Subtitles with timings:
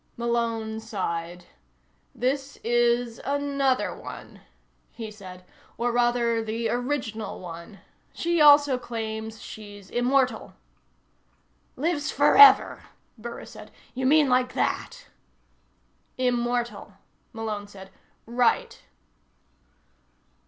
[0.17, 1.45] Malone sighed.
[2.15, 4.41] "This is another one,"
[4.91, 5.45] he said.
[5.77, 7.81] "Or, rather, the original one.
[8.11, 10.55] She also claims she's immortal."
[11.75, 12.85] "Lives forever?"
[13.15, 13.69] Burris said.
[13.93, 15.05] "You mean like that?"
[16.17, 16.93] "Immortal,"
[17.31, 17.91] Malone said.
[18.25, 18.81] "Right."